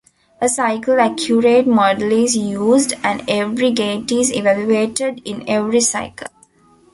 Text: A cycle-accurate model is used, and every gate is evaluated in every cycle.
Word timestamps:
A 0.41 0.49
cycle-accurate 0.49 1.67
model 1.67 2.11
is 2.11 2.35
used, 2.35 2.93
and 3.03 3.21
every 3.27 3.69
gate 3.69 4.11
is 4.11 4.33
evaluated 4.35 5.21
in 5.25 5.47
every 5.47 5.79
cycle. 5.81 6.25